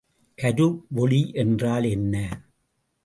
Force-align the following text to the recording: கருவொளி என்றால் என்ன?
கருவொளி 0.37 1.33
என்றால் 1.33 1.83
என்ன? 1.83 2.15